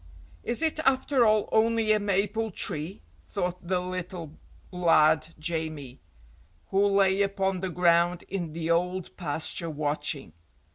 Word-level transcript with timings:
"Is 0.43 0.63
it 0.63 0.79
after 0.79 1.27
all 1.27 1.47
only 1.51 1.91
a 1.91 1.99
maple 1.99 2.49
tree?" 2.49 3.03
thought 3.23 3.67
the 3.67 3.79
little 3.79 4.39
lad 4.71 5.27
Jamie, 5.37 6.01
who 6.71 6.87
lay 6.87 7.21
upon 7.21 7.59
the 7.59 7.69
ground 7.69 8.23
in 8.23 8.53
the 8.53 8.71
old 8.71 9.15
pasture 9.15 9.69
watching. 9.69 10.33